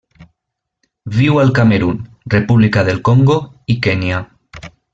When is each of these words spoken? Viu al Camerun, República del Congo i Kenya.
Viu 1.17 1.37
al 1.41 1.51
Camerun, 1.59 1.99
República 2.35 2.85
del 2.89 3.05
Congo 3.11 3.37
i 3.75 3.77
Kenya. 3.89 4.25